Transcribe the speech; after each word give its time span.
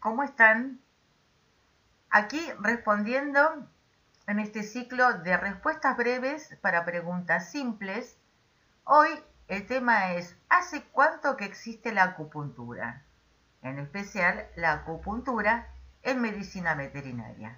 ¿cómo 0.00 0.22
están? 0.22 0.80
Aquí 2.10 2.40
respondiendo 2.60 3.68
en 4.26 4.38
este 4.38 4.62
ciclo 4.62 5.18
de 5.18 5.36
respuestas 5.36 5.96
breves 5.96 6.56
para 6.60 6.84
preguntas 6.84 7.50
simples. 7.50 8.18
Hoy 8.84 9.08
el 9.48 9.66
tema 9.66 10.12
es 10.12 10.36
¿hace 10.48 10.82
cuánto 10.92 11.36
que 11.36 11.44
existe 11.44 11.92
la 11.92 12.04
acupuntura? 12.04 13.02
En 13.62 13.78
especial 13.78 14.46
la 14.56 14.72
acupuntura 14.72 15.68
en 16.02 16.20
medicina 16.20 16.74
veterinaria. 16.74 17.56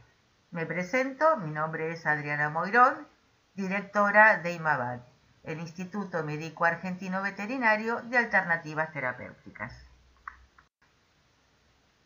Me 0.51 0.67
presento, 0.67 1.37
mi 1.39 1.51
nombre 1.51 1.92
es 1.92 2.06
Adriana 2.06 2.51
Moirón, 2.51 3.09
directora 3.55 4.39
de 4.39 4.53
IMABAT, 4.53 5.03
el 5.45 5.61
Instituto 5.61 6.23
Médico 6.23 6.65
Argentino 6.65 7.23
Veterinario 7.23 8.03
de 8.03 8.19
Alternativas 8.19 8.92
Terapéuticas. 8.92 9.94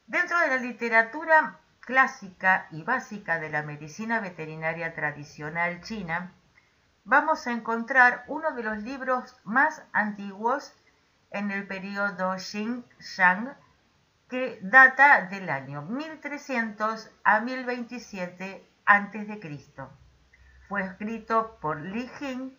Dentro 0.09 0.41
de 0.41 0.49
la 0.49 0.57
literatura 0.57 1.59
clásica 1.81 2.67
y 2.71 2.83
básica 2.83 3.39
de 3.39 3.51
la 3.51 3.63
medicina 3.63 4.21
veterinaria 4.21 4.95
tradicional 4.95 5.83
china, 5.83 6.33
vamos 7.05 7.47
a 7.47 7.53
encontrar 7.53 8.25
uno 8.27 8.53
de 8.53 8.63
los 8.63 8.79
libros 8.79 9.37
más 9.45 9.83
antiguos 9.93 10.73
en 11.31 11.51
el 11.51 11.67
periodo 11.67 12.39
Xing-Shang, 12.39 13.55
que 14.31 14.59
data 14.63 15.27
del 15.27 15.51
año 15.51 15.83
1300 15.83 17.11
a 17.23 17.41
1027 17.41 18.67
a.C. 18.87 19.69
Fue 20.71 20.85
escrito 20.85 21.59
por 21.61 21.83
Li 21.83 22.09
Jing 22.19 22.57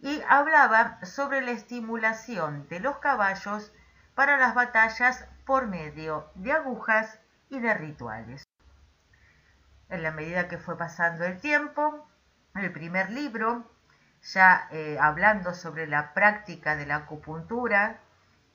y 0.00 0.22
hablaba 0.26 1.04
sobre 1.04 1.42
la 1.42 1.50
estimulación 1.50 2.66
de 2.70 2.80
los 2.80 2.96
caballos 2.96 3.74
para 4.14 4.36
las 4.36 4.54
batallas 4.54 5.26
por 5.46 5.66
medio 5.66 6.30
de 6.34 6.52
agujas 6.52 7.18
y 7.48 7.60
de 7.60 7.74
rituales. 7.74 8.44
En 9.88 10.02
la 10.02 10.10
medida 10.10 10.48
que 10.48 10.58
fue 10.58 10.76
pasando 10.76 11.24
el 11.24 11.40
tiempo, 11.40 12.08
el 12.54 12.72
primer 12.72 13.10
libro, 13.10 13.70
ya 14.22 14.68
eh, 14.70 14.98
hablando 15.00 15.54
sobre 15.54 15.86
la 15.86 16.14
práctica 16.14 16.76
de 16.76 16.86
la 16.86 16.96
acupuntura 16.96 17.98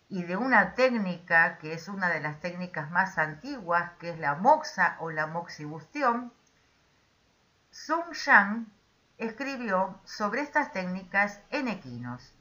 y 0.10 0.24
de 0.24 0.38
una 0.38 0.76
técnica 0.76 1.58
que 1.58 1.74
es 1.74 1.88
una 1.88 2.10
de 2.10 2.22
las 2.22 2.40
técnicas 2.40 2.90
más 2.92 3.18
antiguas, 3.18 3.92
que 4.00 4.12
es 4.12 4.20
la 4.20 4.36
moxa 4.36 4.96
o 5.00 5.12
la 5.12 5.28
moxibustión, 5.28 6.32
Sun 7.72 8.12
Shang 8.14 8.68
escribió 9.18 10.00
sobre 10.06 10.42
estas 10.42 10.72
técnicas 10.72 11.42
en 11.50 11.68
equinos 11.68 12.37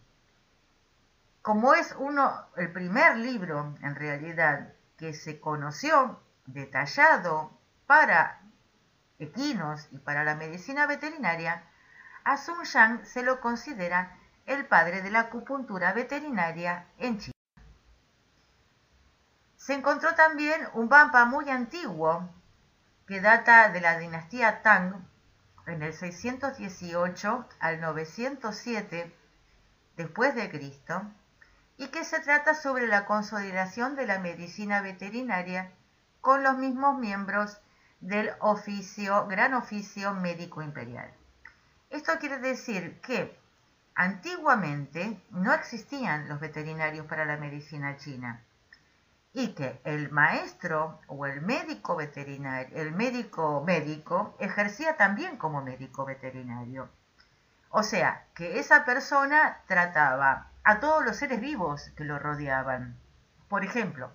como 1.47 1.75
es 1.75 1.95
uno, 2.01 2.45
el 2.57 2.73
primer 2.73 3.19
libro 3.19 3.77
en 3.81 3.95
realidad 3.95 4.73
que 4.99 5.15
se 5.15 5.39
conoció 5.39 6.21
detallado 6.45 7.57
para 7.87 8.41
equinos 9.21 9.87
y 9.93 9.99
para 9.99 10.25
la 10.25 10.35
medicina 10.35 10.89
veterinaria, 10.89 11.63
a 12.25 12.37
Sun 12.37 12.65
Yang 12.65 13.07
se 13.07 13.23
lo 13.23 13.41
considera 13.41 14.19
el 14.47 14.67
padre 14.67 15.03
de 15.03 15.11
la 15.13 15.21
acupuntura 15.21 15.93
veterinaria 15.93 16.89
en 16.99 17.19
China. 17.21 17.33
Se 19.57 19.75
encontró 19.75 20.17
también 20.17 20.67
un 20.75 20.89
Bampa 20.89 21.27
muy 21.27 21.49
antiguo 21.49 22.29
que 23.07 23.21
data 23.21 23.69
de 23.69 23.81
la 23.81 24.01
dinastía 24.01 24.63
Tang 24.63 25.07
en 25.69 25.85
el 25.85 25.93
618 25.93 27.49
al 27.61 27.81
907 27.81 29.17
después 29.97 30.35
de 30.35 30.51
Cristo 30.51 31.09
y 31.79 31.89
que 31.89 32.05
se 32.05 32.21
trata 32.21 32.55
sobre 32.55 32.87
la 32.87 33.05
consolidación 33.05 33.97
de 33.97 34.07
la 34.07 34.19
medicina 34.19 34.81
veterinaria 34.81 35.71
con 36.21 36.43
los 36.43 36.57
mismos 36.57 36.99
miembros 36.99 37.59
del 38.01 38.31
oficio, 38.41 39.27
gran 39.27 39.55
oficio 39.55 40.15
médico 40.15 40.63
imperial. 40.63 41.11
Esto 41.91 42.13
quiere 42.19 42.39
decir 42.39 43.01
que 43.01 43.39
antiguamente 43.95 45.21
no 45.31 45.53
existían 45.53 46.29
los 46.29 46.41
veterinarios 46.41 47.07
para 47.07 47.25
la 47.25 47.37
medicina 47.37 47.97
china 47.97 48.43
y 49.33 49.49
que 49.55 49.81
el 49.85 50.11
maestro 50.11 51.01
o 51.09 51.27
el 51.27 51.43
médico 51.43 51.95
veterinario, 51.95 52.75
el 52.77 52.93
médico 52.93 53.63
médico 53.67 54.35
ejercía 54.41 54.97
también 54.97 55.37
como 55.37 55.63
médico 55.63 56.05
veterinario. 56.07 56.89
O 57.69 57.83
sea, 57.83 58.25
que 58.35 58.59
esa 58.59 58.85
persona 58.85 59.61
trataba 59.67 60.51
a 60.67 60.81
todos 60.81 61.05
los 61.05 61.17
seres 61.17 61.41
vivos 61.41 61.93
que 61.97 62.03
lo 62.03 62.19
rodeaban. 62.19 62.97
Por 63.49 63.63
ejemplo, 63.63 64.11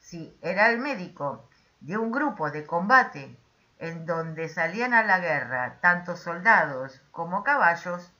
si 0.00 0.36
era 0.42 0.68
el 0.68 0.78
médico 0.78 1.48
de 1.80 1.96
un 1.96 2.10
grupo 2.10 2.50
de 2.50 2.66
combate 2.66 3.38
en 3.78 4.04
donde 4.04 4.48
salían 4.48 4.94
a 4.94 5.04
la 5.04 5.20
guerra 5.20 5.78
tanto 5.80 6.16
soldados 6.16 7.00
como 7.12 7.44
caballos, 7.44 8.12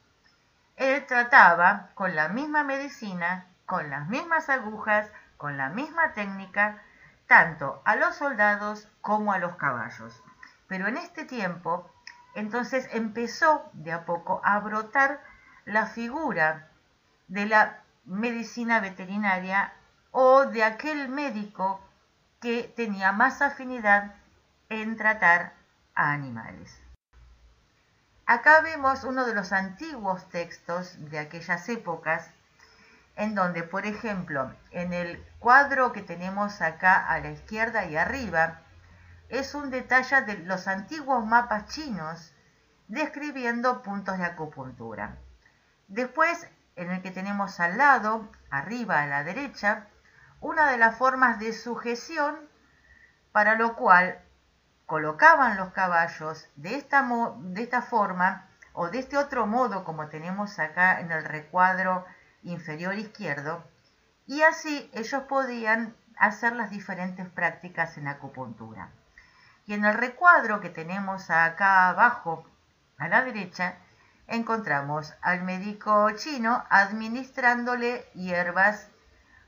él 0.76 1.04
trataba 1.06 1.88
con 1.94 2.14
la 2.14 2.28
misma 2.28 2.62
medicina, 2.62 3.46
con 3.66 3.90
las 3.90 4.06
mismas 4.06 4.48
agujas, 4.48 5.10
con 5.36 5.56
la 5.56 5.68
misma 5.68 6.12
técnica, 6.12 6.80
tanto 7.26 7.82
a 7.84 7.96
los 7.96 8.14
soldados 8.14 8.86
como 9.00 9.32
a 9.32 9.38
los 9.38 9.56
caballos. 9.56 10.22
Pero 10.68 10.86
en 10.86 10.98
este 10.98 11.24
tiempo, 11.24 11.90
entonces 12.36 12.88
empezó 12.92 13.68
de 13.72 13.90
a 13.90 14.04
poco 14.04 14.40
a 14.44 14.60
brotar 14.60 15.20
la 15.64 15.86
figura 15.86 16.68
de 17.32 17.46
la 17.46 17.80
medicina 18.04 18.80
veterinaria 18.80 19.72
o 20.10 20.44
de 20.44 20.64
aquel 20.64 21.08
médico 21.08 21.80
que 22.42 22.64
tenía 22.76 23.12
más 23.12 23.40
afinidad 23.40 24.14
en 24.68 24.98
tratar 24.98 25.54
a 25.94 26.12
animales. 26.12 26.78
Acá 28.26 28.60
vemos 28.60 29.04
uno 29.04 29.24
de 29.24 29.34
los 29.34 29.52
antiguos 29.52 30.28
textos 30.28 30.94
de 31.10 31.18
aquellas 31.18 31.66
épocas 31.70 32.30
en 33.16 33.34
donde, 33.34 33.62
por 33.62 33.86
ejemplo, 33.86 34.54
en 34.70 34.92
el 34.92 35.24
cuadro 35.38 35.92
que 35.92 36.02
tenemos 36.02 36.60
acá 36.60 37.08
a 37.08 37.18
la 37.20 37.30
izquierda 37.30 37.86
y 37.86 37.96
arriba, 37.96 38.60
es 39.30 39.54
un 39.54 39.70
detalle 39.70 40.20
de 40.22 40.38
los 40.40 40.68
antiguos 40.68 41.24
mapas 41.24 41.66
chinos 41.72 42.34
describiendo 42.88 43.82
puntos 43.82 44.18
de 44.18 44.26
acupuntura. 44.26 45.16
Después 45.88 46.46
en 46.76 46.90
el 46.90 47.02
que 47.02 47.10
tenemos 47.10 47.60
al 47.60 47.78
lado, 47.78 48.30
arriba 48.50 49.02
a 49.02 49.06
la 49.06 49.24
derecha, 49.24 49.88
una 50.40 50.70
de 50.70 50.78
las 50.78 50.96
formas 50.96 51.38
de 51.38 51.52
sujeción 51.52 52.36
para 53.32 53.54
lo 53.54 53.76
cual 53.76 54.20
colocaban 54.86 55.56
los 55.56 55.72
caballos 55.72 56.48
de 56.56 56.76
esta, 56.76 57.06
de 57.38 57.62
esta 57.62 57.82
forma 57.82 58.48
o 58.72 58.88
de 58.88 58.98
este 58.98 59.16
otro 59.16 59.46
modo 59.46 59.84
como 59.84 60.08
tenemos 60.08 60.58
acá 60.58 61.00
en 61.00 61.10
el 61.12 61.24
recuadro 61.24 62.04
inferior 62.42 62.94
izquierdo 62.94 63.64
y 64.26 64.42
así 64.42 64.90
ellos 64.92 65.22
podían 65.24 65.94
hacer 66.16 66.54
las 66.54 66.70
diferentes 66.70 67.28
prácticas 67.28 67.96
en 67.98 68.08
acupuntura. 68.08 68.90
Y 69.66 69.74
en 69.74 69.84
el 69.84 69.94
recuadro 69.94 70.60
que 70.60 70.70
tenemos 70.70 71.30
acá 71.30 71.88
abajo 71.88 72.46
a 72.98 73.08
la 73.08 73.22
derecha 73.22 73.76
encontramos 74.32 75.14
al 75.20 75.42
médico 75.42 76.10
chino 76.12 76.64
administrándole 76.70 78.06
hierbas 78.14 78.88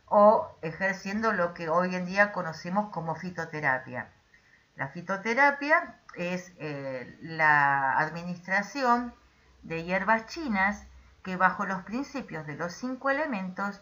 o 0.06 0.54
ejerciendo 0.60 1.32
lo 1.32 1.54
que 1.54 1.70
hoy 1.70 1.94
en 1.94 2.04
día 2.04 2.32
conocemos 2.32 2.90
como 2.90 3.14
fitoterapia. 3.14 4.10
La 4.76 4.88
fitoterapia 4.88 5.96
es 6.16 6.52
eh, 6.58 7.16
la 7.22 7.98
administración 7.98 9.14
de 9.62 9.84
hierbas 9.84 10.26
chinas 10.26 10.86
que 11.22 11.36
bajo 11.36 11.64
los 11.64 11.82
principios 11.84 12.46
de 12.46 12.56
los 12.56 12.74
cinco 12.74 13.08
elementos 13.08 13.80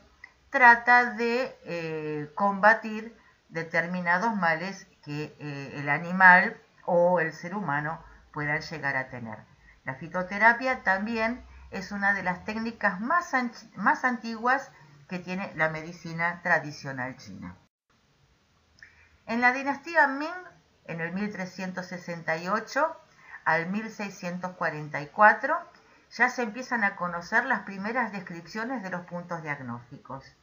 trata 0.50 1.14
de 1.14 1.58
eh, 1.64 2.30
combatir 2.36 3.18
determinados 3.48 4.36
males 4.36 4.86
que 5.04 5.34
eh, 5.40 5.72
el 5.74 5.88
animal 5.88 6.56
o 6.84 7.18
el 7.18 7.32
ser 7.32 7.56
humano 7.56 8.00
puedan 8.32 8.60
llegar 8.60 8.96
a 8.96 9.08
tener. 9.08 9.51
La 9.84 9.94
fitoterapia 9.96 10.82
también 10.82 11.44
es 11.70 11.90
una 11.90 12.14
de 12.14 12.22
las 12.22 12.44
técnicas 12.44 13.00
más, 13.00 13.34
antiguas 14.04 14.70
que 15.08 15.18
tiene 15.18 15.52
la 15.56 15.70
medicina 15.70 16.40
tradicional 16.42 17.16
china. 17.16 17.56
En 19.26 19.40
la 19.40 19.52
dinastía 19.52 20.06
Ming, 20.06 20.30
en 20.84 21.00
el 21.00 21.12
1368 21.12 22.96
al 23.44 23.66
1644, 23.66 25.58
ya 26.10 26.28
se 26.28 26.42
empiezan 26.42 26.84
a 26.84 26.96
conocer 26.96 27.44
las 27.46 27.60
primeras 27.60 28.12
descripciones 28.12 28.82
de 28.82 28.90
los 28.90 29.06
puntos 29.06 29.42
diagnósticos. 29.42 30.36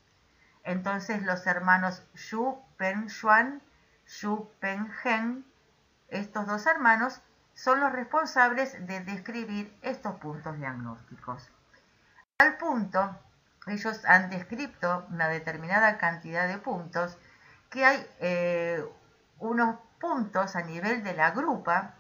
Entonces 0.63 1.23
los 1.23 1.45
hermanos 1.47 2.03
Xu 2.15 2.61
Peng-Xuan, 2.77 3.61
Xu 4.05 4.51
Peng-Hen, 4.59 5.45
estos 6.09 6.47
dos 6.47 6.65
hermanos 6.65 7.21
son 7.61 7.81
los 7.81 7.91
responsables 7.91 8.87
de 8.87 9.01
describir 9.01 9.77
estos 9.81 10.15
puntos 10.15 10.57
diagnósticos. 10.57 11.51
Al 12.37 12.55
punto, 12.55 13.19
ellos 13.67 14.05
han 14.05 14.29
descrito 14.29 15.05
una 15.09 15.27
determinada 15.27 15.97
cantidad 15.97 16.47
de 16.47 16.57
puntos 16.57 17.17
que 17.69 17.83
hay 17.83 18.07
eh, 18.21 18.85
puntos 19.99 20.55
a 20.55 20.61
nivel 20.61 21.03
de 21.03 21.13
la 21.13 21.31
grupa 21.31 21.95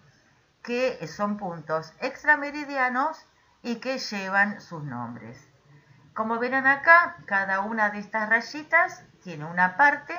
que 0.63 1.05
son 1.07 1.35
puntos 1.35 1.93
extrameridianos 1.99 3.25
y 3.61 3.81
que 3.81 3.97
llevan 3.97 4.61
sus 4.61 4.85
nombres. 4.85 5.45
Como 6.13 6.39
verán 6.39 6.67
acá, 6.67 7.17
cada 7.25 7.59
una 7.59 7.89
de 7.89 7.99
estas 7.99 8.29
rayitas 8.29 9.03
tiene 9.21 9.43
una 9.43 9.75
parte 9.75 10.17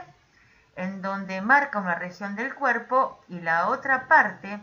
en 0.76 1.00
donde 1.00 1.40
marca 1.40 1.78
una 1.78 1.94
región 1.94 2.36
del 2.36 2.54
cuerpo 2.54 3.24
y 3.28 3.40
la 3.40 3.68
otra 3.68 4.06
parte 4.06 4.62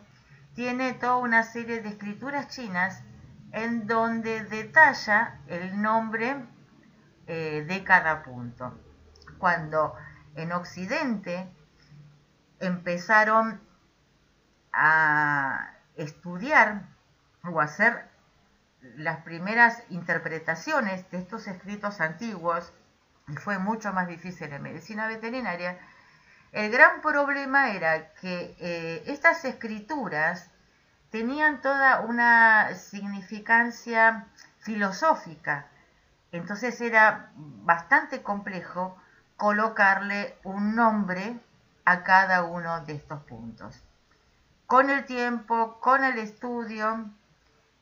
tiene 0.57 0.95
toda 0.95 1.17
una 1.17 1.43
serie 1.43 1.83
de 1.83 1.89
escrituras 1.89 2.47
chinas 2.47 3.03
en 3.51 3.85
donde 3.85 4.43
detalla 4.45 5.39
el 5.45 5.79
nombre 5.79 6.47
eh, 7.27 7.63
de 7.67 7.83
cada 7.83 8.23
punto. 8.23 8.75
Cuando 9.37 9.93
en 10.33 10.51
Occidente 10.53 11.47
empezaron 12.59 13.61
a 14.73 15.75
estudiar 15.95 16.87
o 17.43 17.61
hacer 17.61 18.09
las 18.95 19.19
primeras 19.21 19.83
interpretaciones 19.91 21.07
de 21.11 21.19
estos 21.19 21.45
escritos 21.45 22.01
antiguos, 22.01 22.73
y 23.27 23.35
fue 23.35 23.59
mucho 23.59 23.93
más 23.93 24.07
difícil 24.07 24.51
en 24.51 24.63
medicina 24.63 25.07
veterinaria, 25.07 25.77
el 26.57 26.71
gran 26.71 27.01
problema 27.01 27.69
era 27.69 28.13
que 28.13 28.55
eh, 28.59 29.03
estas 29.05 29.45
escrituras 29.45 30.49
tenían 31.11 31.61
toda 31.61 31.99
una 31.99 32.73
significancia 32.73 34.25
filosófica, 34.57 35.67
entonces 36.31 36.81
era 36.81 37.31
bastante 37.35 38.23
complejo 38.23 38.97
colocarle 39.35 40.35
un 40.43 40.75
nombre 40.75 41.39
a 41.85 42.01
cada 42.01 42.43
uno 42.43 42.83
de 42.85 42.93
estos 42.93 43.21
puntos. 43.25 43.83
Con 44.65 44.89
el 44.89 45.05
tiempo, 45.05 45.79
con 45.79 46.03
el 46.03 46.17
estudio 46.17 47.05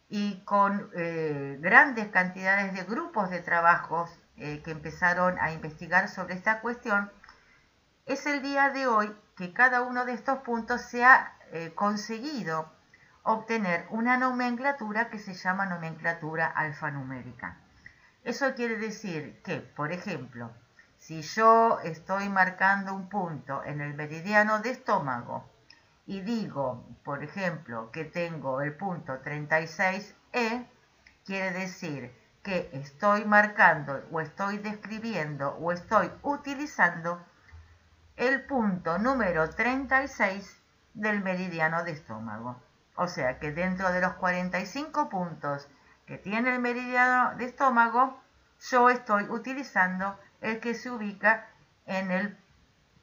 y 0.09 0.41
con 0.43 0.91
eh, 0.97 1.57
grandes 1.61 2.09
cantidades 2.09 2.73
de 2.73 2.83
grupos 2.83 3.29
de 3.29 3.39
trabajos 3.39 4.11
eh, 4.35 4.61
que 4.65 4.71
empezaron 4.71 5.39
a 5.39 5.53
investigar 5.53 6.09
sobre 6.09 6.33
esta 6.33 6.59
cuestión, 6.59 7.09
es 8.05 8.27
el 8.27 8.43
día 8.43 8.69
de 8.69 8.85
hoy 8.85 9.15
que 9.35 9.51
cada 9.51 9.81
uno 9.81 10.05
de 10.05 10.13
estos 10.13 10.39
puntos 10.39 10.81
se 10.81 11.03
ha 11.03 11.33
eh, 11.51 11.71
conseguido 11.73 12.71
obtener 13.23 13.87
una 13.89 14.17
nomenclatura 14.17 15.09
que 15.09 15.17
se 15.17 15.33
llama 15.33 15.65
nomenclatura 15.65 16.45
alfanumérica. 16.45 17.57
Eso 18.23 18.53
quiere 18.53 18.77
decir 18.77 19.41
que, 19.43 19.59
por 19.59 19.91
ejemplo, 19.91 20.51
si 20.99 21.23
yo 21.23 21.79
estoy 21.83 22.29
marcando 22.29 22.93
un 22.93 23.09
punto 23.09 23.63
en 23.63 23.81
el 23.81 23.95
meridiano 23.95 24.59
de 24.59 24.69
estómago 24.69 25.49
y 26.05 26.21
digo, 26.21 26.85
por 27.03 27.23
ejemplo, 27.23 27.89
que 27.91 28.05
tengo 28.05 28.61
el 28.61 28.73
punto 28.75 29.13
36E, 29.23 30.67
quiere 31.25 31.51
decir 31.51 32.15
que 32.43 32.69
estoy 32.73 33.25
marcando 33.25 34.03
o 34.11 34.21
estoy 34.21 34.59
describiendo 34.59 35.55
o 35.55 35.71
estoy 35.71 36.11
utilizando 36.21 37.19
el 38.17 38.45
punto 38.45 38.97
número 38.97 39.49
36 39.49 40.61
del 40.93 41.21
meridiano 41.21 41.83
de 41.83 41.91
estómago. 41.91 42.61
O 42.95 43.07
sea 43.07 43.39
que 43.39 43.51
dentro 43.51 43.91
de 43.91 44.01
los 44.01 44.13
45 44.13 45.09
puntos 45.09 45.67
que 46.05 46.17
tiene 46.17 46.53
el 46.53 46.61
meridiano 46.61 47.35
de 47.35 47.45
estómago, 47.45 48.21
yo 48.69 48.89
estoy 48.89 49.23
utilizando 49.29 50.17
el 50.41 50.59
que 50.59 50.75
se 50.75 50.89
ubica 50.89 51.47
en 51.85 52.11
el 52.11 52.37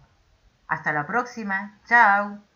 Hasta 0.69 0.93
la 0.93 1.07
próxima. 1.07 1.79
Chao. 1.87 2.48